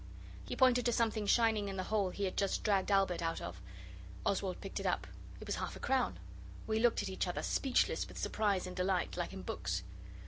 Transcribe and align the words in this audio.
He 0.45 0.55
pointed 0.55 0.83
to 0.87 0.91
something 0.91 1.27
shining 1.27 1.67
in 1.69 1.77
the 1.77 1.83
hole 1.83 2.09
he 2.09 2.23
had 2.23 2.35
just 2.35 2.63
dragged 2.63 2.89
Albert 2.89 3.21
out 3.21 3.39
of. 3.39 3.61
Oswald 4.25 4.59
picked 4.59 4.79
it 4.79 4.87
up. 4.87 5.05
It 5.39 5.45
was 5.45 5.57
a 5.57 5.59
half 5.59 5.79
crown. 5.79 6.17
We 6.65 6.79
looked 6.79 7.03
at 7.03 7.09
each 7.09 7.27
other, 7.27 7.43
speechless 7.43 8.07
with 8.07 8.17
surprise 8.17 8.65
and 8.65 8.75
delight, 8.75 9.15
like 9.15 9.31
in 9.31 9.43
books. 9.43 9.83